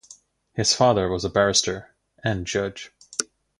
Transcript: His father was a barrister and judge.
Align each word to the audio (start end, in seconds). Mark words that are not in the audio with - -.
His 0.53 0.73
father 0.73 1.07
was 1.09 1.23
a 1.25 1.29
barrister 1.29 1.93
and 2.23 2.47
judge. 2.47 2.91